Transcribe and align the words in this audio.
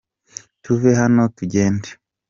Tuve 0.63 0.91
hano 1.01 1.23
tugende. 1.37 1.87